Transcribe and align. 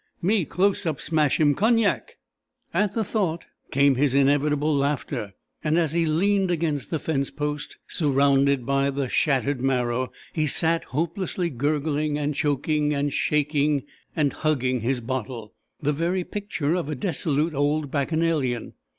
Me 0.19 0.45
close 0.45 0.87
up 0.87 0.99
smash 0.99 1.39
him 1.39 1.53
Cognac." 1.53 2.17
At 2.73 2.95
the 2.95 3.03
thought 3.03 3.43
came 3.69 3.93
his 3.93 4.15
inevitable 4.15 4.75
laughter, 4.75 5.35
and 5.63 5.77
as 5.77 5.91
he 5.93 6.07
leant 6.07 6.49
against 6.49 6.89
the 6.89 6.97
fence 6.97 7.29
post, 7.29 7.77
surrounded 7.87 8.65
by 8.65 8.89
the 8.89 9.07
shattered 9.07 9.61
marrow, 9.61 10.11
he 10.33 10.47
sat 10.47 10.85
hopelessly 10.85 11.51
gurgling, 11.51 12.17
and 12.17 12.33
choking, 12.33 12.95
and 12.95 13.13
shaking, 13.13 13.83
and 14.15 14.33
hugging 14.33 14.81
his 14.81 15.01
bottle, 15.01 15.53
the 15.83 15.93
very 15.93 16.23
picture 16.23 16.73
of 16.73 16.89
a 16.89 16.95
dissolute 16.95 17.53
old 17.53 17.91
Bacchanalian. 17.91 18.73